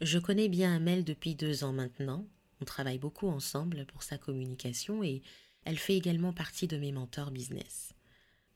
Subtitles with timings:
[0.00, 2.24] Je connais bien Amel depuis deux ans maintenant.
[2.60, 5.22] On travaille beaucoup ensemble pour sa communication et
[5.64, 7.94] elle fait également partie de mes mentors business.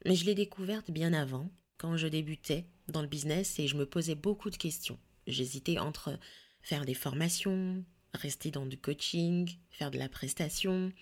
[0.05, 3.85] Mais je l'ai découverte bien avant, quand je débutais dans le business et je me
[3.85, 4.97] posais beaucoup de questions.
[5.27, 6.17] J'hésitais entre
[6.61, 7.83] faire des formations,
[8.13, 10.93] rester dans du coaching, faire de la prestation.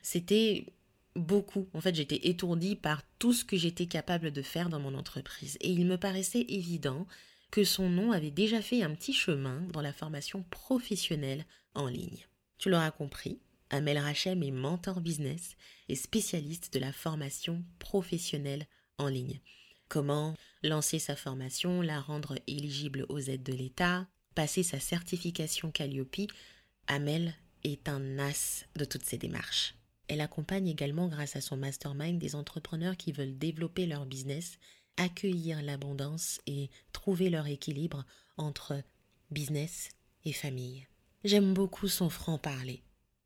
[0.00, 0.66] C'était
[1.14, 1.68] beaucoup.
[1.74, 5.58] En fait, j'étais étourdie par tout ce que j'étais capable de faire dans mon entreprise.
[5.60, 7.06] Et il me paraissait évident
[7.50, 11.44] que son nom avait déjà fait un petit chemin dans la formation professionnelle
[11.74, 12.26] en ligne.
[12.58, 15.56] Tu l'auras compris, Amel Rachem est mentor business
[15.88, 18.66] et spécialiste de la formation professionnelle
[18.98, 19.40] en ligne.
[19.88, 26.30] Comment lancer sa formation, la rendre éligible aux aides de l'État, passer sa certification Calliope,
[26.86, 29.74] Amel est un as de toutes ces démarches.
[30.08, 34.58] Elle accompagne également grâce à son mastermind des entrepreneurs qui veulent développer leur business,
[35.00, 38.04] accueillir l'abondance et trouver leur équilibre
[38.36, 38.82] entre
[39.30, 39.88] business
[40.24, 40.86] et famille.
[41.24, 42.82] J'aime beaucoup son franc-parler,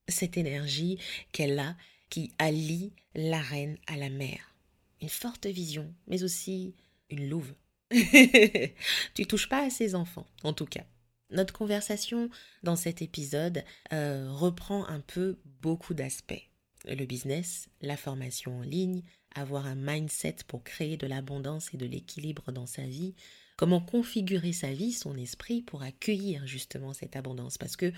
[0.09, 0.99] cette énergie
[1.33, 1.77] qu'elle a
[2.11, 4.55] qui allie la reine à la mer.
[5.03, 6.75] Une forte vision, mais aussi
[7.11, 7.55] une louve.
[9.15, 10.85] tu touches pas à ses enfants, en tout cas.
[11.31, 12.31] Notre conversation
[12.63, 16.49] dans cet épisode euh, reprend un peu beaucoup d'aspects.
[16.85, 19.03] Le business, la formation en ligne,
[19.35, 23.15] avoir un mindset pour créer de l'abondance et de l'équilibre dans sa vie,
[23.57, 27.59] comment configurer sa vie, son esprit pour accueillir justement cette abondance?
[27.59, 27.93] Parce que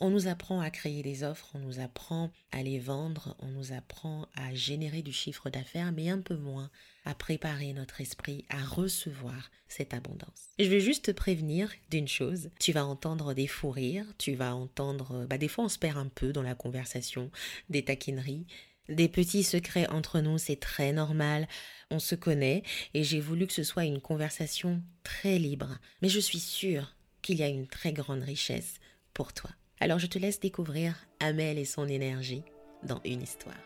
[0.00, 3.72] on nous apprend à créer des offres, on nous apprend à les vendre, on nous
[3.72, 6.70] apprend à générer du chiffre d'affaires, mais un peu moins
[7.04, 10.48] à préparer notre esprit à recevoir cette abondance.
[10.58, 14.54] Je vais juste te prévenir d'une chose, tu vas entendre des fous rires, tu vas
[14.54, 17.30] entendre, bah des fois on se perd un peu dans la conversation,
[17.68, 18.46] des taquineries,
[18.88, 21.46] des petits secrets entre nous, c'est très normal,
[21.90, 22.62] on se connaît
[22.94, 25.78] et j'ai voulu que ce soit une conversation très libre.
[26.02, 28.80] Mais je suis sûre qu'il y a une très grande richesse
[29.14, 29.50] pour toi.
[29.82, 32.44] Alors je te laisse découvrir Amel et son énergie
[32.82, 33.56] dans une histoire.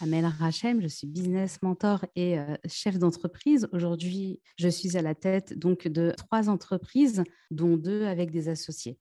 [0.00, 3.68] Amel Rachem, je suis business mentor et euh, chef d'entreprise.
[3.72, 8.98] Aujourd'hui, je suis à la tête donc de trois entreprises, dont deux avec des associés.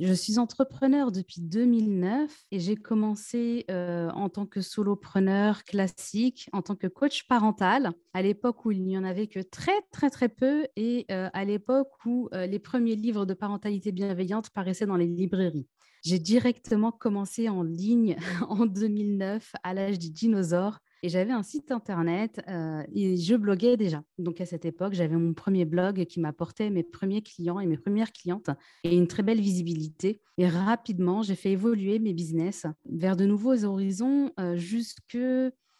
[0.00, 6.62] Je suis entrepreneur depuis 2009 et j'ai commencé euh, en tant que solopreneur classique, en
[6.62, 10.28] tant que coach parental, à l'époque où il n'y en avait que très, très, très
[10.28, 15.06] peu et euh, à l'époque où les premiers livres de parentalité bienveillante paraissaient dans les
[15.06, 15.68] librairies.
[16.04, 18.16] J'ai directement commencé en ligne
[18.48, 23.78] en 2009 à l'âge du dinosaure et j'avais un site internet euh, et je bloguais
[23.78, 24.02] déjà.
[24.18, 27.78] Donc à cette époque, j'avais mon premier blog qui m'apportait mes premiers clients et mes
[27.78, 28.50] premières clientes
[28.84, 30.20] et une très belle visibilité.
[30.36, 35.18] Et rapidement, j'ai fait évoluer mes business vers de nouveaux horizons euh, jusque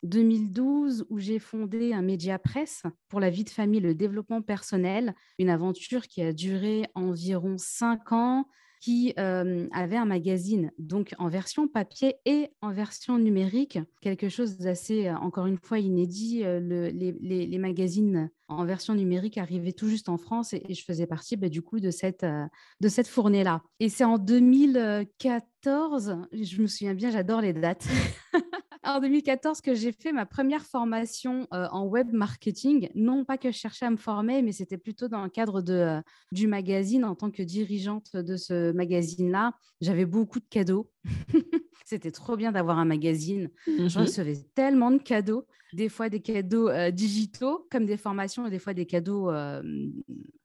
[0.04, 5.14] 2012 où j'ai fondé un média presse pour la vie de famille, le développement personnel,
[5.38, 8.46] une aventure qui a duré environ cinq ans
[8.84, 14.58] qui euh, avait un magazine, donc en version papier et en version numérique, quelque chose
[14.58, 16.42] d'assez, euh, encore une fois, inédit.
[16.44, 21.36] Euh, les, magazines en version numérique arrivaient tout juste en France et, je faisais partie
[21.36, 23.62] bah, du coup de cette, de cette fournée-là.
[23.80, 27.88] Et c'est en 2014, je me souviens bien, j'adore les dates.
[28.84, 32.88] en 2014 que j'ai fait ma première formation euh, en web marketing.
[32.94, 35.72] Non pas que je cherchais à me former, mais c'était plutôt dans le cadre de,
[35.72, 36.00] euh,
[36.32, 37.04] du magazine.
[37.04, 40.90] En tant que dirigeante de ce magazine-là, j'avais beaucoup de cadeaux.
[41.84, 43.50] c'était trop bien d'avoir un magazine.
[43.66, 44.04] Je mhm.
[44.04, 48.58] recevais tellement de cadeaux, des fois des cadeaux euh, digitaux, comme des formations, et des
[48.58, 49.30] fois des cadeaux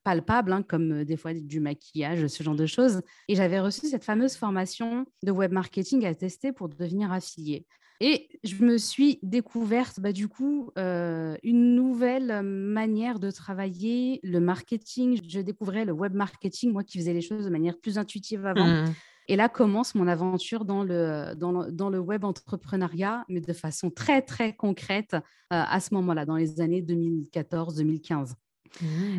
[0.02, 3.02] palpables, hein, comme des fois du maquillage, ce genre de choses.
[3.28, 7.66] Et j'avais reçu cette fameuse formation de web marketing à tester pour devenir affiliée.
[8.02, 14.40] Et je me suis découverte, bah, du coup, euh, une nouvelle manière de travailler, le
[14.40, 15.20] marketing.
[15.28, 18.66] Je découvrais le web marketing, moi qui faisais les choses de manière plus intuitive avant.
[18.66, 18.94] Mmh.
[19.28, 24.22] Et là commence mon aventure dans le, dans le, web entrepreneuriat, mais de façon très,
[24.22, 25.18] très concrète euh,
[25.50, 28.32] à ce moment-là, dans les années 2014-2015.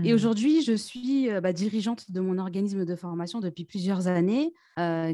[0.04, 0.16] Et mmh.
[0.16, 4.54] aujourd'hui, je suis bah, dirigeante de mon organisme de formation depuis plusieurs années,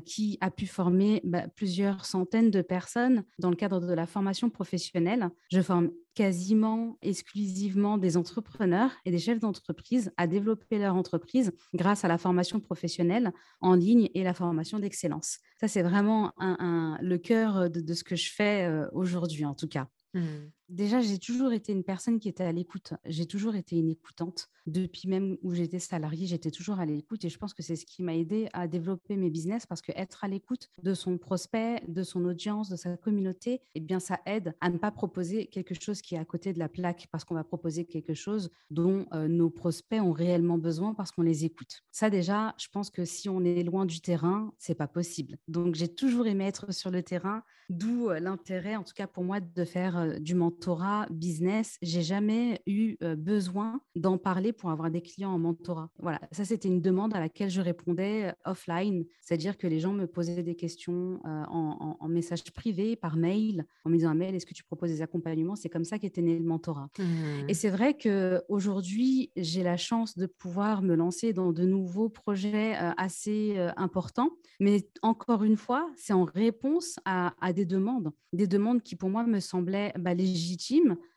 [0.06, 4.50] qui a pu former bah, plusieurs centaines de personnes dans le cadre de la formation
[4.50, 5.30] professionnelle.
[5.52, 12.06] Je forme quasiment exclusivement des entrepreneurs et des chefs d'entreprise à développer leur entreprise grâce
[12.06, 13.32] à la formation professionnelle
[13.62, 15.38] en ligne et la formation d'excellence.
[15.60, 19.88] Ça, c'est vraiment le cœur de, ce que je fais aujourd'hui, en tout cas.
[20.14, 20.22] Mmh.
[20.70, 22.94] Déjà, j'ai toujours été une personne qui était à l'écoute.
[23.06, 24.50] J'ai toujours été une écoutante.
[24.66, 27.86] Depuis même où j'étais salariée, j'étais toujours à l'écoute et je pense que c'est ce
[27.86, 31.82] qui m'a aidé à développer mes business parce que être à l'écoute de son prospect,
[31.88, 35.74] de son audience, de sa communauté, eh bien, ça aide à ne pas proposer quelque
[35.74, 39.06] chose qui est à côté de la plaque parce qu'on va proposer quelque chose dont
[39.14, 41.84] euh, nos prospects ont réellement besoin parce qu'on les écoute.
[41.94, 45.38] Ça, déjà, je pense que si on est loin du terrain, c'est pas possible.
[45.48, 49.24] Donc, j'ai toujours aimé être sur le terrain, d'où euh, l'intérêt, en tout cas pour
[49.24, 54.72] moi, de faire euh, du mentorat mentorat business, j'ai jamais eu besoin d'en parler pour
[54.72, 55.90] avoir des clients en mentorat.
[56.00, 60.08] Voilà, ça c'était une demande à laquelle je répondais offline, c'est-à-dire que les gens me
[60.08, 64.64] posaient des questions en, message privé, par mail, en me disant mail, est-ce que tu
[64.64, 65.56] proposes des accompagnements?
[65.56, 66.90] C'est comme ça qu'était né le mentorat.
[66.98, 67.54] Et mmh.
[67.54, 72.76] c'est vrai que aujourd'hui, j'ai la chance de pouvoir me lancer dans de nouveaux projets
[72.98, 78.96] assez importants, mais encore une fois, c'est en réponse à, des demandes, des demandes qui
[78.96, 80.47] pour moi me semblaient bah, légitimes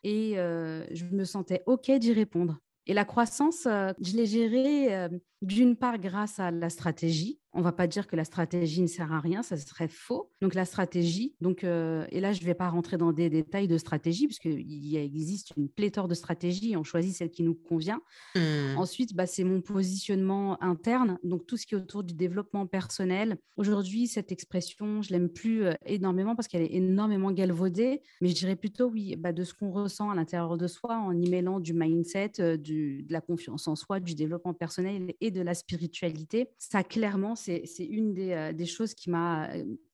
[0.03, 2.59] et je me sentais OK d'y répondre.
[2.87, 5.09] Et la croissance, je l'ai gérée
[5.43, 9.13] d'une part grâce à la stratégie, on va pas dire que la stratégie ne sert
[9.13, 10.31] à rien, ça serait faux.
[10.41, 13.69] Donc la stratégie, donc euh, et là je ne vais pas rentrer dans des détails
[13.69, 18.01] de stratégie puisqu'il existe une pléthore de stratégies, on choisit celle qui nous convient.
[18.35, 18.77] Mmh.
[18.77, 23.37] Ensuite, bah, c'est mon positionnement interne, donc tout ce qui est autour du développement personnel.
[23.57, 28.35] Aujourd'hui, cette expression, je l'aime plus euh, énormément parce qu'elle est énormément galvaudée, mais je
[28.35, 31.61] dirais plutôt oui, bah, de ce qu'on ressent à l'intérieur de soi en y mêlant
[31.61, 35.55] du mindset, euh, du, de la confiance en soi, du développement personnel et de la
[35.55, 36.49] spiritualité.
[36.59, 39.49] Ça clairement c'est une des, des, choses qui m'a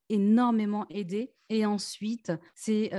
[0.09, 1.33] énormément aidé.
[1.49, 2.91] Et ensuite, c'est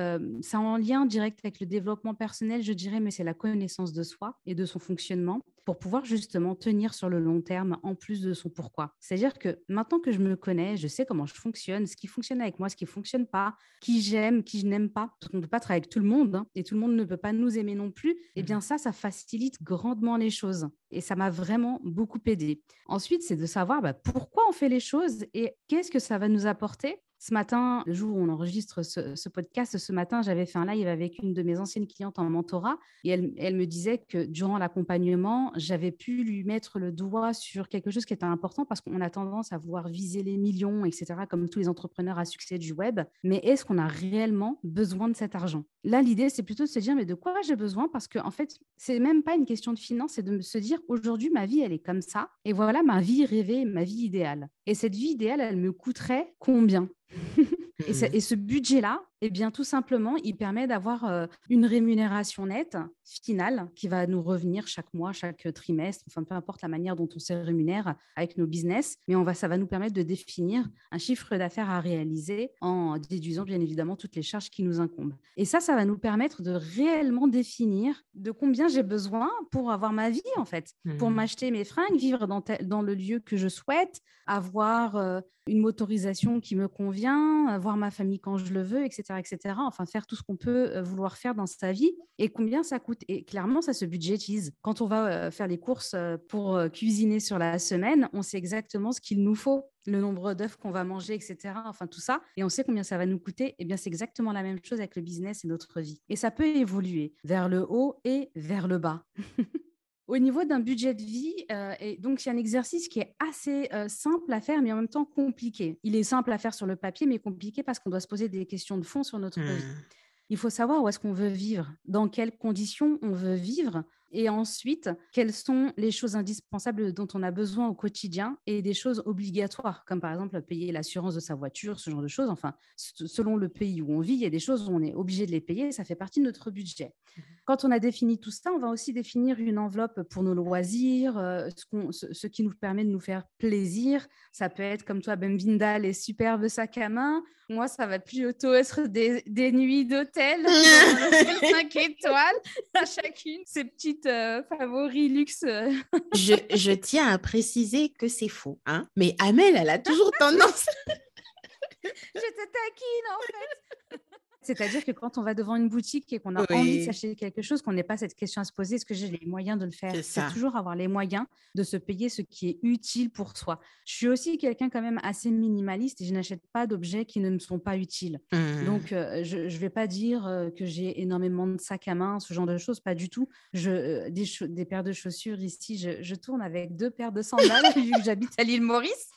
[0.41, 4.03] ça en lien direct avec le développement personnel, je dirais, mais c'est la connaissance de
[4.03, 8.21] soi et de son fonctionnement pour pouvoir justement tenir sur le long terme en plus
[8.21, 8.95] de son pourquoi.
[9.01, 12.39] C'est-à-dire que maintenant que je me connais, je sais comment je fonctionne, ce qui fonctionne
[12.39, 15.11] avec moi, ce qui ne fonctionne pas, qui j'aime, qui je n'aime pas.
[15.19, 16.95] Parce qu'on ne peut pas travailler avec tout le monde hein, et tout le monde
[16.95, 18.11] ne peut pas nous aimer non plus.
[18.11, 20.69] Et eh bien ça, ça facilite grandement les choses.
[20.89, 22.61] Et ça m'a vraiment beaucoup aidé.
[22.85, 26.29] Ensuite, c'est de savoir bah, pourquoi on fait les choses et qu'est-ce que ça va
[26.29, 30.59] nous apporter ce matin, le jour où on enregistre ce, podcast, ce matin, j'avais fait
[30.59, 34.25] un live avec une de mes anciennes clientes en mentorat et elle, me disait que
[34.25, 38.81] durant l'accompagnement, j'avais pu lui mettre le doigt sur quelque chose qui était important parce
[38.81, 42.57] qu'on a tendance à vouloir viser les millions, etc., comme tous les entrepreneurs à succès
[42.57, 43.01] du web.
[43.23, 45.63] Mais est-ce qu'on a réellement besoin de cet argent?
[45.83, 47.87] Là, l'idée, c'est plutôt de se dire, mais de quoi j'ai besoin?
[47.87, 50.79] Parce qu'en en fait, c'est même pas une question de finance, c'est de se dire,
[50.87, 52.29] aujourd'hui, ma vie, elle est comme ça.
[52.45, 54.49] Et voilà ma vie rêvée, ma vie idéale.
[54.67, 56.89] Et cette vie idéale, elle me coûterait combien?
[57.87, 58.09] Et, ce, mmh.
[58.13, 63.67] et, ce budget-là, eh bien, tout simplement, il permet d'avoir euh, une rémunération nette finale
[63.75, 67.19] qui va nous revenir chaque mois, chaque trimestre, enfin peu importe la manière dont on
[67.19, 70.99] se rémunère avec nos business, mais on va, ça va nous permettre de définir un
[70.99, 75.15] chiffre d'affaires à réaliser en déduisant bien évidemment toutes les charges qui nous incombent.
[75.35, 79.93] Et ça, ça va nous permettre de réellement définir de combien j'ai besoin pour avoir
[79.93, 81.15] ma vie en fait, pour mmh.
[81.15, 86.39] m'acheter mes fringues, vivre dans, dans, le lieu que je souhaite, avoir euh, une motorisation
[86.39, 89.55] qui me convient, voir ma famille quand je le veux, etc etc.
[89.59, 92.79] Enfin, faire tout ce qu'on peut euh, vouloir faire dans sa vie et combien ça
[92.79, 93.01] coûte.
[93.07, 94.53] Et clairement, ça se budgétise.
[94.61, 98.37] Quand on va euh, faire les courses euh, pour cuisiner sur la semaine, on sait
[98.37, 101.37] exactement ce qu'il nous faut le nombre d'œufs qu'on va manger, etc.
[101.65, 102.21] Enfin, tout ça.
[102.35, 103.55] Et on sait combien ça va nous coûter.
[103.57, 106.01] Eh bien, c'est exactement la même chose avec le business et notre vie.
[106.09, 109.05] Et ça peut évoluer vers le haut et vers le bas.
[110.07, 113.69] Au niveau d'un budget de vie, euh, et donc c'est un exercice qui est assez
[113.73, 115.79] euh, simple à faire, mais en même temps compliqué.
[115.83, 118.29] Il est simple à faire sur le papier, mais compliqué parce qu'on doit se poser
[118.29, 119.63] des questions de fond sur notre vie.
[119.63, 119.83] Mmh.
[120.29, 124.29] Il faut savoir où est-ce qu'on veut vivre, dans quelles conditions on veut vivre, et
[124.29, 129.03] ensuite, quelles sont les choses indispensables dont on a besoin au quotidien et des choses
[129.05, 132.29] obligatoires, comme par exemple payer l'assurance de sa voiture, ce genre de choses.
[132.29, 134.93] Enfin, selon le pays où on vit, il y a des choses où on est
[134.93, 136.93] obligé de les payer, ça fait partie de notre budget.
[137.17, 140.33] Mmh Quand on a défini tout ça, on va aussi définir une enveloppe pour nos
[140.33, 141.49] loisirs, euh,
[141.91, 144.07] ce, ce, qui nous permet de nous faire plaisir.
[144.31, 147.23] Ça peut être comme toi, Bembinda, les superbes sacs à main.
[147.49, 152.35] Moi, ça va plutôt être des, des nuits d'hôtel, 5 étoiles,
[152.73, 155.43] à chacune, ces petites euh, favori luxe.
[155.43, 155.71] Euh.
[156.13, 158.59] je, tiens à préciser que c'est faux.
[158.65, 160.65] Hein Mais Amel, elle a toujours tendance.
[161.83, 164.01] je te taquine en fait.
[164.47, 167.41] C'est-à-dire que quand on va devant une boutique et qu'on a envie de s'acheter quelque
[167.41, 169.65] chose, qu'on n'ait pas cette question à se poser, est-ce que j'ai les moyens de
[169.65, 169.93] le faire?
[170.03, 171.25] C'est toujours avoir les moyens
[171.55, 173.59] de se payer ce qui est utile pour soi.
[173.85, 177.29] Je suis aussi quelqu'un quand même assez minimaliste et je n'achète pas d'objets qui ne
[177.29, 178.19] me sont pas utiles.
[178.31, 178.65] Mmh.
[178.65, 182.19] Donc, euh, je ne vais pas dire euh, que j'ai énormément de sacs à main,
[182.19, 183.27] ce genre de choses, pas du tout.
[183.53, 187.21] Je, euh, des, des, paires de chaussures ici, je, je tourne avec deux paires de
[187.21, 189.09] sandales vu que j'habite à l'île Maurice.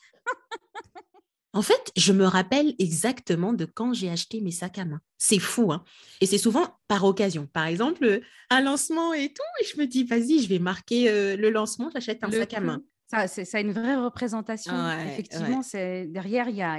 [1.52, 5.00] En fait, je me rappelle exactement de quand j'ai acheté mes sacs à main.
[5.18, 5.84] C'est fou, hein
[6.20, 7.48] Et c'est souvent par occasion.
[7.52, 11.36] Par exemple, un lancement et tout, et je me dis, vas-y, je vais marquer euh,
[11.36, 12.82] le lancement, j'achète un sac à main.
[13.08, 14.72] Ça, ça a une vraie représentation.
[15.08, 16.78] Effectivement, c'est derrière, il y a,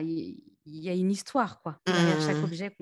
[0.66, 2.44] y a une histoire, quoi, derrière chaque mmh.
[2.44, 2.78] objet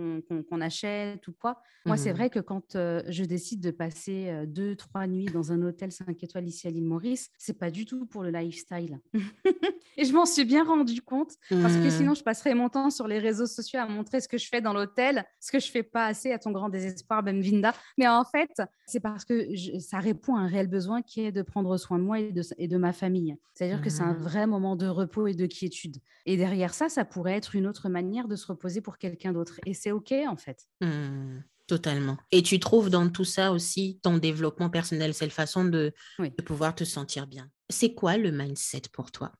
[0.49, 1.61] qu'on achète ou quoi.
[1.85, 2.15] Moi, c'est mmh.
[2.15, 6.47] vrai que quand je décide de passer deux, trois nuits dans un hôtel 5 étoiles
[6.47, 8.99] ici à l'île Maurice, c'est pas du tout pour le lifestyle.
[9.97, 11.91] et je m'en suis bien rendu compte parce que mmh.
[11.91, 14.61] sinon, je passerais mon temps sur les réseaux sociaux à montrer ce que je fais
[14.61, 17.73] dans l'hôtel, ce que je fais pas assez à ton grand désespoir, Benvinda.
[17.97, 21.41] Mais en fait, c'est parce que ça répond à un réel besoin qui est de
[21.41, 23.35] prendre soin de moi et de, et de ma famille.
[23.53, 25.97] C'est-à-dire que c'est un vrai moment de repos et de quiétude.
[26.25, 29.59] Et derrière ça, ça pourrait être une autre manière de se reposer pour quelqu'un d'autre.
[29.65, 30.67] Et c'est OK, en fait.
[30.81, 32.17] Mmh, totalement.
[32.31, 36.41] Et tu trouves dans tout ça aussi ton développement personnel, c'est la façon de, de
[36.43, 37.49] pouvoir te sentir bien.
[37.69, 39.31] C'est quoi le mindset pour toi?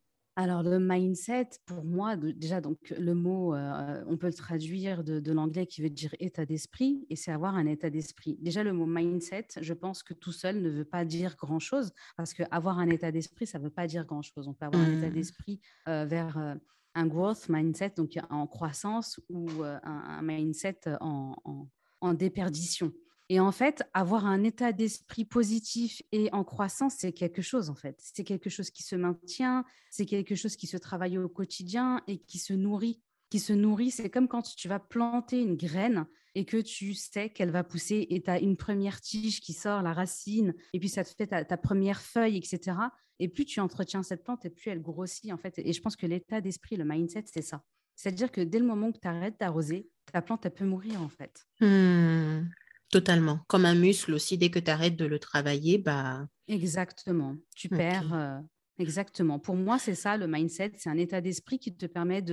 [0.41, 5.31] Alors, le mindset, pour moi, déjà, donc, le mot, euh, on peut le traduire de,
[5.33, 8.38] l'anglais qui veut dire état d'esprit, et c'est avoir un état d'esprit.
[8.39, 12.33] Déjà, le mot mindset, je pense que tout seul ne veut pas dire grand-chose, parce
[12.33, 14.48] qu'avoir un état d'esprit, ça ne veut pas dire grand-chose.
[14.48, 15.13] On peut avoir un état mmh.
[15.13, 15.59] d'esprit
[15.89, 16.55] euh, vers euh,
[17.00, 21.36] un growth mindset, donc en croissance, ou un, mindset en,
[22.01, 22.91] en déperdition.
[23.32, 27.75] Et en fait, avoir un état d'esprit positif et en croissance, c'est quelque chose en
[27.75, 27.96] fait.
[28.00, 32.18] C'est quelque chose qui se maintient, c'est quelque chose qui se travaille au quotidien et
[32.18, 33.00] qui se nourrit.
[33.29, 37.29] Qui se nourrit, c'est comme quand tu vas planter une graine et que tu sais
[37.29, 40.89] qu'elle va pousser et tu as une première tige qui sort, la racine, et puis
[40.89, 42.77] ça te fait ta, ta, première feuille, etc.
[43.19, 45.57] Et plus tu entretiens cette plante et plus elle grossit en fait.
[45.57, 47.63] Et je pense que l'état d'esprit, le mindset, c'est ça.
[47.95, 51.09] C'est-à-dire que dès le moment que tu arrêtes d'arroser, ta plante, elle peut mourir en
[51.09, 51.45] fait.
[51.59, 52.48] Mmh.
[52.89, 53.41] Totalement.
[53.48, 56.27] Comme un muscle aussi, dès que tu arrêtes de le travailler, bah.
[56.48, 57.36] Exactement.
[57.55, 58.39] Tu perds, euh,
[58.79, 59.39] Exactement.
[59.39, 60.71] Pour moi, c'est ça le mindset.
[60.77, 62.24] C'est un état d'esprit qui te permet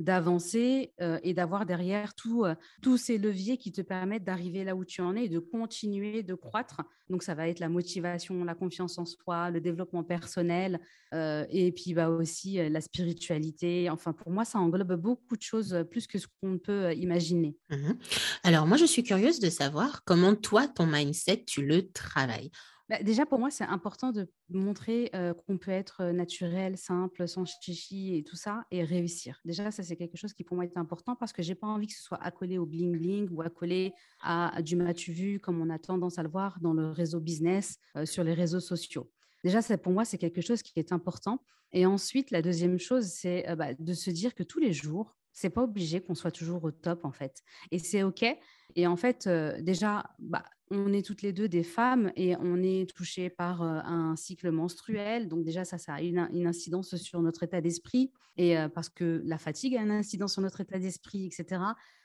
[0.00, 4.74] d'avancer euh, et d'avoir derrière tout, euh, tous ces leviers qui te permettent d'arriver là
[4.74, 6.80] où tu en es et de continuer de croître.
[7.10, 10.80] Donc, ça va être la motivation, la confiance en soi, le développement personnel
[11.12, 13.90] euh, et puis bah, aussi la spiritualité.
[13.90, 17.56] Enfin, pour moi, ça englobe beaucoup de choses plus que ce qu'on peut imaginer.
[17.68, 17.92] Mmh
[18.44, 22.50] Alors, moi, je suis curieuse de savoir comment toi, ton mindset, tu le travailles.
[22.90, 25.12] Bah, déjà, pour moi, c'est important de montrer
[25.46, 29.40] qu'on peut être naturel, simple, sans chichi et tout ça, et réussir.
[29.44, 31.86] Déjà, ça, c'est quelque chose qui pour moi est important parce que j'ai pas envie
[31.86, 35.78] que ce soit accolé au bling-bling ou accolé à, du matu vu, comme on a
[35.78, 39.08] tendance à le voir dans le réseau business, sur les réseaux sociaux.
[39.44, 41.44] Déjà, ça, pour moi, c'est quelque chose qui est important.
[41.70, 45.50] Et ensuite, la deuxième chose, c'est bah, de se dire que tous les jours, c'est
[45.50, 47.42] pas obligé qu'on soit toujours au top en fait.
[47.70, 48.24] Et c'est OK.
[48.76, 49.28] Et en fait,
[49.60, 54.14] déjà, bah, on est toutes les deux des femmes et on est touché par un
[54.16, 55.28] cycle menstruel.
[55.28, 58.12] Donc déjà, ça, ça a une, incidence sur notre état d'esprit.
[58.36, 61.62] Et parce que la fatigue a une incidence sur notre état d'esprit, etc.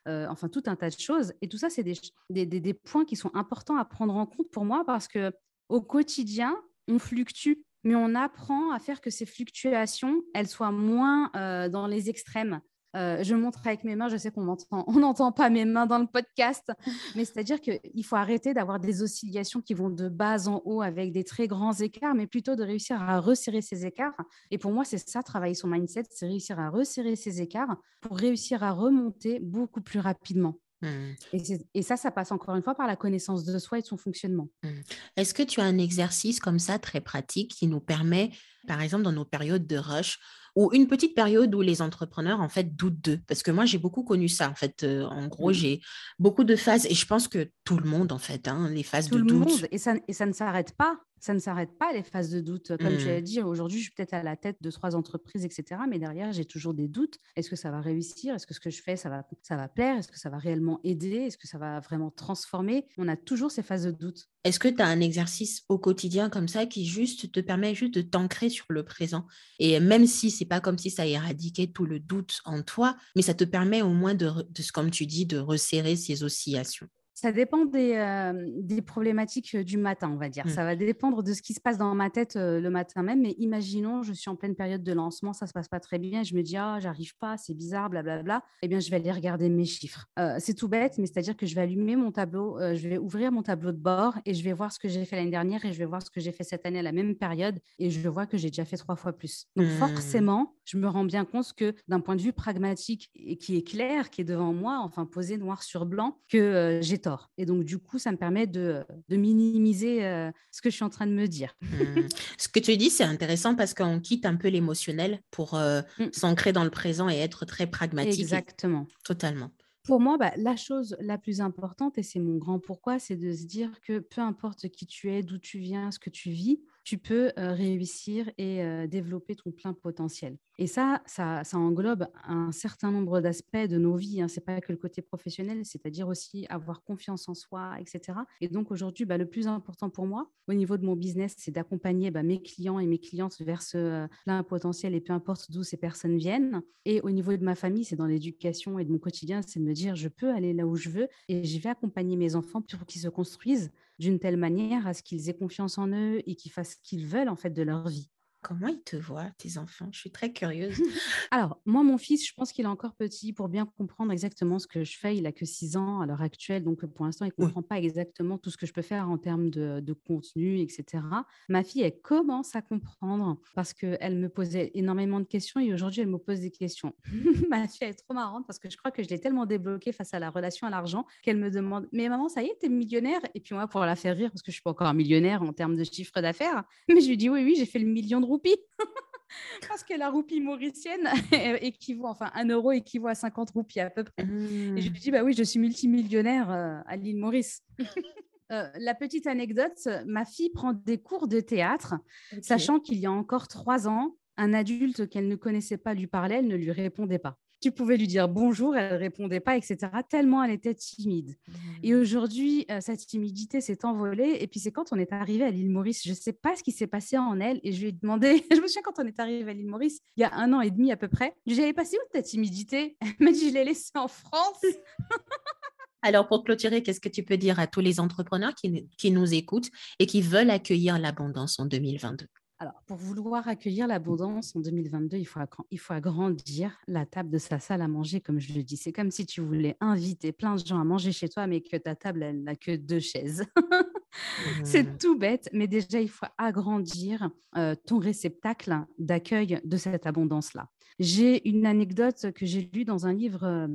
[0.08, 1.34] enfin, tout un tas de choses.
[1.42, 4.65] Et tout ça, c'est des, des, points qui sont importants à prendre en compte pour
[4.65, 5.32] moi parce que
[5.70, 6.56] au quotidien,
[6.88, 11.30] on fluctue mais on apprend à faire que ces fluctuations, elles soient moins
[11.70, 12.60] dans les extrêmes.
[12.95, 15.99] Euh, je montre avec mes mains, je sais qu'on on n'entend pas mes mains dans
[15.99, 16.71] le podcast,
[17.15, 21.11] mais c'est-à-dire qu'il faut arrêter d'avoir des oscillations qui vont de bas en haut avec
[21.11, 24.15] des très grands écarts, mais plutôt de réussir à resserrer ces écarts.
[24.51, 28.17] Et pour moi, c'est ça, travailler son mindset, c'est réussir à resserrer ces écarts pour
[28.17, 30.55] réussir à remonter beaucoup plus rapidement.
[30.81, 31.67] Mmh.
[31.73, 33.97] Et, ça, ça passe encore une fois par la connaissance de soi et de son
[33.97, 34.49] fonctionnement.
[34.63, 34.69] Mmh.
[35.17, 38.31] Est-ce que tu as un exercice comme ça très pratique qui nous permet,
[38.67, 40.19] par exemple, dans nos périodes de rush,
[40.55, 43.77] ou une petite période où les entrepreneurs en fait doutent d'eux parce que moi j'ai
[43.77, 45.53] beaucoup connu ça en fait euh, en gros mmh.
[45.53, 45.81] j'ai
[46.17, 49.09] beaucoup de phases et je pense que tout le monde en fait hein, les phases
[49.09, 52.29] de doute et ça et ça ne s'arrête pas ça ne s'arrête pas les phases
[52.29, 52.77] de doute.
[52.77, 53.24] Comme tu as mmh.
[53.24, 56.46] dit aujourd'hui je suis peut-être à la tête de trois entreprises etc mais derrière j'ai
[56.46, 57.17] toujours des doutes.
[57.36, 58.36] Est-ce que ça va réussir?
[58.36, 59.98] Est-ce que ce que je fais ça va ça va plaire?
[59.98, 61.15] Est-ce que ça va réellement aider?
[61.15, 62.86] Est-ce que ça va vraiment transformer?
[63.00, 64.29] On a toujours ces phases de doute.
[64.44, 67.96] Est-ce que tu as un exercice au quotidien comme ça qui juste te permet juste
[67.96, 69.25] de t'ancrer sur le présent?
[69.58, 73.24] Et même si c'est pas comme si ça éradiquait tout le doute en toi, mais
[73.24, 76.88] ça te permet au moins de, de comme tu dis, de resserrer ces oscillations.
[77.15, 80.45] Ça dépend des, euh, des, problématiques euh, du matin, on va dire.
[80.45, 80.50] Mmh.
[80.50, 83.22] Ça va dépendre de ce qui se passe dans ma tête euh, le matin même.
[83.22, 86.24] Mais imaginons, je suis en pleine période de lancement, ça se passe pas très bien.
[86.24, 88.43] Je me dis, ah, j'arrive pas, c'est bizarre, blablabla.
[88.62, 90.05] Eh bien, je vais aller regarder mes chiffres.
[90.39, 93.43] c'est tout bête, mais c'est-à-dire que je vais allumer mon tableau, je vais ouvrir mon
[93.43, 95.79] tableau de bord et je vais voir ce que j'ai fait l'année dernière et je
[95.79, 97.60] vais voir ce que j'ai fait cette année à la même période.
[97.79, 99.48] Et je vois que j'ai déjà fait trois fois plus.
[99.55, 99.77] Donc, mmh.
[99.77, 103.67] forcément, je me rends bien compte que d'un point de vue pragmatique et qui est
[103.67, 107.29] clair, qui est devant moi, enfin posé noir sur blanc, que j'ai tort.
[107.38, 110.89] Et donc, du coup, ça me permet de, minimiser euh, ce que je suis en
[110.89, 111.55] train de me dire.
[111.62, 112.07] Mmh.
[112.38, 116.05] Ce que tu dis, c'est intéressant parce qu'on quitte un peu l'émotionnel pour euh, mmh.
[116.12, 118.19] s'ancrer dans le présent et être très pragmatique.
[118.19, 118.88] Exactement.
[119.03, 119.51] Totalement.
[119.83, 123.31] Pour moi, bah, la chose la plus importante, et c'est mon grand pourquoi, c'est de
[123.33, 126.59] se dire que peu importe qui tu es, d'où tu viens, ce que tu vis,
[126.83, 130.38] tu peux réussir et développer ton plein potentiel.
[130.57, 134.21] Et ça, ça, englobe un certain nombre d'aspects de nos vies.
[134.21, 134.27] Hein.
[134.27, 138.19] Ce n'est pas que le côté professionnel, c'est-à-dire aussi avoir confiance en soi, etc.
[138.41, 141.51] Et donc aujourd'hui, bah, le plus important pour moi au niveau de mon business, c'est
[141.51, 145.63] d'accompagner bah, mes clients et mes clientes vers ce plein potentiel et peu importe d'où
[145.63, 146.62] ces personnes viennent.
[146.85, 149.65] Et au niveau de ma famille, c'est dans l'éducation et de mon quotidien, c'est de
[149.65, 152.62] me dire je peux aller là où je veux et je vais accompagner mes enfants
[152.62, 156.35] pour qu'ils se construisent d'une telle manière à ce qu'ils aient confiance en eux et
[156.35, 158.09] qu'ils fassent ce qu'ils veulent en fait de leur vie.
[158.47, 159.89] Comment ils te voient, tes enfants?
[159.91, 160.77] Je suis très curieuse.
[161.31, 164.67] Alors, moi, mon fils, je pense qu'il est encore petit pour bien comprendre exactement ce
[164.67, 165.17] que je fais.
[165.17, 167.79] Il a que 6 ans à l'heure actuelle, donc pour l'instant, il ne comprend pas
[167.79, 171.03] exactement tout ce que je peux faire en termes de, contenu, etc.
[171.49, 176.01] Ma fille, elle commence à comprendre parce qu'elle me posait énormément de questions et aujourd'hui,
[176.01, 176.93] elle me pose des questions.
[177.49, 179.91] Ma fille, elle est trop marrante parce que je crois que je l'ai tellement débloquée
[179.91, 182.67] face à la relation à l'argent qu'elle me demande Mais maman, ça y est, tu
[182.67, 183.21] es millionnaire?
[183.33, 185.41] Et puis moi, pour la faire rire, parce que je suis pas encore un millionnaire
[185.41, 188.21] en termes de chiffre d'affaires, mais je lui dis Oui, oui, j'ai fait le million
[188.21, 188.35] de
[189.68, 191.10] Parce que la roupie mauricienne
[191.62, 194.24] équivaut, enfin, un euro équivaut à 50 roupies à peu près.
[194.24, 194.94] Et je lui mmh.
[194.94, 197.62] dis, bah oui, je suis multimillionnaire euh, à l'île Maurice.
[198.51, 201.96] Euh, la petite anecdote, ma fille prend des cours de théâtre,
[202.44, 206.36] sachant qu'il y a encore trois ans, un adulte qu'elle ne connaissait pas lui parlait,
[206.36, 209.77] elle ne lui répondait pas tu pouvais lui dire bonjour, elle répondait pas, etc.
[210.09, 211.35] Tellement elle était timide.
[211.83, 212.00] Et mmh.
[212.00, 214.38] aujourd'hui, euh, cette timidité s'est envolée.
[214.39, 216.63] Et puis c'est quand on est arrivé à l'île Maurice, je ne sais pas ce
[216.63, 217.59] qui s'est passé en elle.
[217.63, 220.00] Et je lui ai demandé, je me souviens quand on est arrivé à l'île Maurice,
[220.17, 222.97] il y a un an et demi à peu près, j'avais passé où ta timidité
[223.01, 224.65] Elle m'a dit, je l'ai laissée en France.
[226.01, 229.33] Alors, pour clôturer, qu'est-ce que tu peux dire à tous les entrepreneurs qui, qui nous
[229.33, 235.17] écoutent et qui veulent accueillir l'abondance en 2022 alors, pour vouloir accueillir l'abondance en 2022,
[235.17, 238.63] il faut, il faut agrandir la table de sa salle à manger, comme je le
[238.63, 238.77] dis.
[238.77, 241.75] C'est comme si tu voulais inviter plein de gens à manger chez toi, mais que
[241.75, 243.45] ta table, elle n'a que deux chaises.
[244.63, 250.69] C'est tout bête, mais déjà, il faut agrandir euh, ton réceptacle d'accueil de cette abondance-là.
[250.99, 253.67] J'ai une anecdote que j'ai lue dans un livre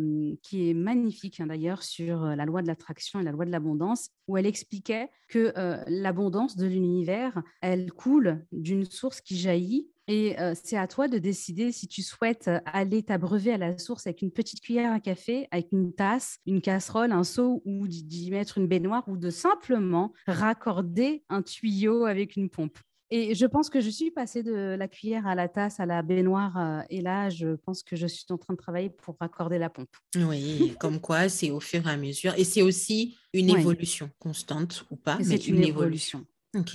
[0.42, 4.08] qui est magnifique hein, d'ailleurs sur la loi de l'attraction et la loi de l'abondance,
[4.26, 5.52] où elle expliquait que
[5.86, 11.70] l'abondance de l'univers, elle coule d'une source qui jaillit et c'est à toi de décider
[11.70, 15.68] si tu souhaites aller t'abreuver à la source avec une petite cuillère à café, avec
[15.70, 21.22] une tasse, une casserole, un seau ou d'y mettre une baignoire ou de simplement raccorder
[21.28, 22.76] un tuyau avec une pompe.
[23.12, 26.02] Et je pense que je suis passée de la cuillère à la tasse, à la
[26.02, 26.56] baignoire.
[26.56, 29.68] Euh, et là, je pense que je suis en train de travailler pour raccorder la
[29.68, 29.90] pompe.
[30.16, 32.34] Oui, comme quoi, c'est au fur et à mesure.
[32.36, 36.24] Et c'est aussi une évolution constante ou pas, mais une, évolution.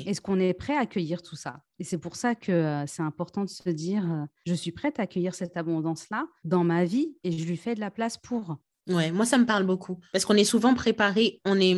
[0.06, 1.62] Est-ce qu'on est prêt à accueillir tout ça?
[1.80, 5.00] Et c'est pour ça que euh, c'est important de se dire, euh, je suis prête
[5.00, 8.58] à accueillir cette abondance-là dans ma vie et je lui fais de la place pour.
[8.88, 10.00] Ouais, moi, ça me parle beaucoup.
[10.12, 11.76] Parce qu'on est souvent préparé, on est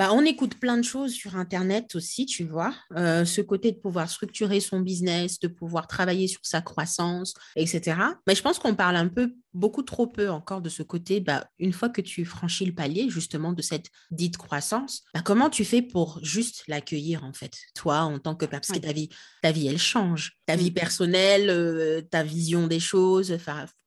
[0.00, 2.72] bah, on écoute plein de choses sur Internet aussi, tu vois.
[2.96, 7.98] Euh, ce côté de pouvoir structurer son business, de pouvoir travailler sur sa croissance, etc.
[8.26, 11.20] Mais je pense qu'on parle un peu, beaucoup trop peu encore de ce côté.
[11.20, 15.50] Bah, une fois que tu franchis le palier, justement, de cette dite croissance, bah, comment
[15.50, 19.08] tu fais pour juste l'accueillir, en fait, toi, en tant que parce que ta vie,
[19.42, 20.38] ta vie, elle change.
[20.46, 20.74] Ta vie mmh.
[20.74, 23.38] personnelle, euh, ta vision des choses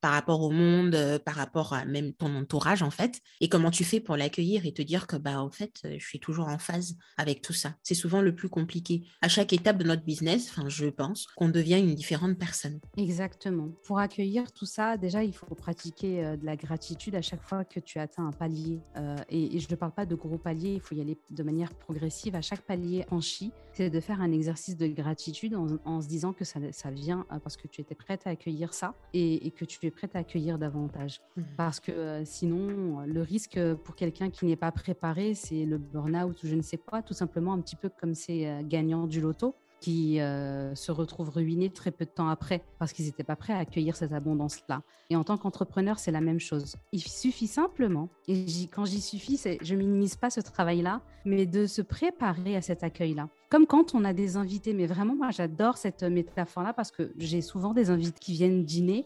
[0.02, 3.20] par rapport au monde, euh, par rapport à même ton entourage, en fait.
[3.42, 6.20] Et comment tu fais pour l'accueillir et te dire que, bah, en fait, je suis
[6.20, 7.76] toujours en phase avec tout ça?
[7.84, 9.04] C'est souvent le plus compliqué.
[9.22, 12.80] À chaque étape de notre business, enfin, je pense qu'on devient une différente personne.
[12.98, 13.70] Exactement.
[13.86, 17.64] Pour accueillir tout ça, déjà, il faut pratiquer euh, de la gratitude à chaque fois
[17.64, 18.80] que tu atteins un palier.
[18.98, 21.74] Euh, et, je ne parle pas de gros paliers, il faut y aller de manière
[21.74, 22.36] progressive.
[22.36, 26.44] À chaque palier franchi, c'est de faire un exercice de gratitude en, se disant que
[26.46, 26.60] ça,
[26.92, 30.16] vient euh, parce que tu étais prête à accueillir ça et, que tu es prête
[30.16, 31.22] à accueillir davantage.
[31.38, 31.42] Mmh.
[31.58, 36.48] Parce que sinon, le risque pour quelqu'un qui n'est pas préparé, c'est le burn-out ou
[36.48, 40.22] je ne sais quoi, tout simplement un petit peu comme ces gagnants du loto qui
[40.22, 43.58] euh, se retrouvent ruinés très peu de temps après parce qu'ils n'étaient pas prêts à
[43.58, 44.82] accueillir cette abondance-là.
[45.10, 46.78] Et en tant qu'entrepreneur, c'est la même chose.
[46.94, 51.82] Il suffit simplement, et quand j'y suffis, je minimise pas ce travail-là, mais de se
[51.82, 53.28] préparer à cet accueil-là.
[53.50, 57.42] Comme quand on a des invités, mais vraiment, moi, j'adore cette métaphore-là parce que j'ai
[57.42, 59.06] souvent des invités qui viennent dîner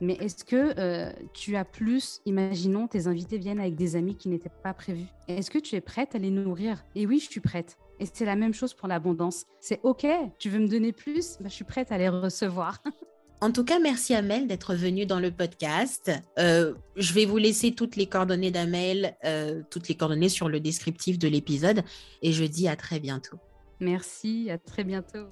[0.00, 4.28] mais est-ce que euh, tu as plus, imaginons, tes invités viennent avec des amis qui
[4.28, 5.08] n'étaient pas prévus?
[5.26, 6.84] Est-ce que tu es prête à les nourrir?
[6.94, 7.76] Et oui, je suis prête.
[8.00, 9.44] Et c'est la même chose pour l'abondance.
[9.60, 10.06] C'est OK,
[10.38, 11.36] tu veux me donner plus?
[11.40, 12.82] Bah, Je suis prête à les recevoir.
[13.40, 16.10] En tout cas, merci Amel d'être venue dans le podcast.
[16.40, 20.58] Euh, je vais vous laisser toutes les coordonnées d'Amel, euh, toutes les coordonnées sur le
[20.58, 21.84] descriptif de l'épisode.
[22.20, 23.38] Et je dis à très bientôt.
[23.78, 25.28] Merci, à très bientôt.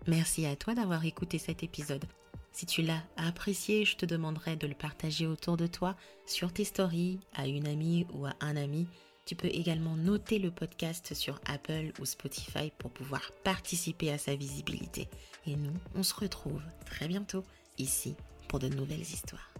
[0.08, 2.06] Merci à toi d'avoir écouté cet épisode.
[2.50, 5.94] Si tu l'as apprécié, je te demanderai de le partager autour de toi,
[6.26, 8.88] sur tes stories, à une amie ou à un ami
[9.24, 14.34] tu peux également noter le podcast sur Apple ou Spotify pour pouvoir participer à sa
[14.34, 15.08] visibilité.
[15.46, 17.42] Et nous, on se retrouve très bientôt
[17.78, 18.14] ici
[18.48, 19.50] pour de nouvelles histoires.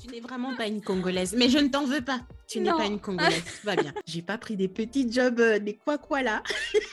[0.00, 2.20] Tu n'es vraiment pas une Congolaise, mais je ne t'en veux pas.
[2.48, 3.94] Tu n'es pas une Congolaise, va bien.
[4.06, 6.42] J'ai pas pris des petits jobs, euh, des quoi quoi là.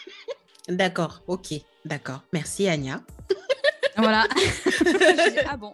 [0.69, 1.53] d'accord, ok,
[1.85, 2.21] d'accord.
[2.33, 3.01] Merci Anya.
[3.97, 4.25] Voilà.
[5.49, 5.73] ah bon